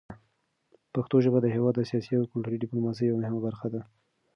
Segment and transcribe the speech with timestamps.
[0.93, 3.81] پښتو ژبه د هېواد د سیاسي او کلتوري ډیپلوماسۍ یوه مهمه برخه ده.